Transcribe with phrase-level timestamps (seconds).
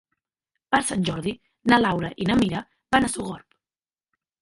[0.75, 1.35] Per Sant Jordi
[1.73, 2.65] na Laura i na Mira
[2.97, 3.61] van a Sogorb.